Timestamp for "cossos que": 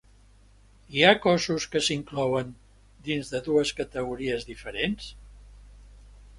1.25-1.81